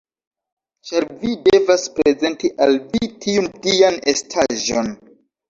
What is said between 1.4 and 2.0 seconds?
devas